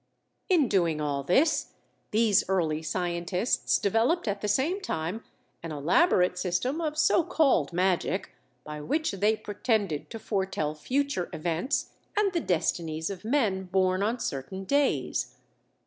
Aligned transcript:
In 0.49 0.67
doing 0.67 0.99
all 0.99 1.21
this, 1.21 1.73
these 2.09 2.43
early 2.49 2.81
scientists 2.81 3.77
developed 3.77 4.27
at 4.27 4.41
the 4.41 4.47
same 4.47 4.81
time 4.81 5.23
an 5.61 5.71
elaborate 5.71 6.39
system 6.39 6.81
of 6.81 6.97
so 6.97 7.23
called 7.23 7.71
"magic" 7.71 8.31
by 8.63 8.81
which 8.81 9.11
they 9.11 9.35
pretended 9.37 10.09
to 10.09 10.17
foretell 10.17 10.73
future 10.73 11.29
events 11.31 11.91
and 12.17 12.33
the 12.33 12.41
destinies 12.41 13.11
of 13.11 13.23
men 13.23 13.65
born 13.65 14.01
on 14.01 14.17
certain 14.19 14.63
days. 14.63 15.35